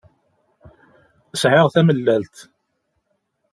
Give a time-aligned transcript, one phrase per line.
[1.41, 2.35] Sεiɣ tamellalt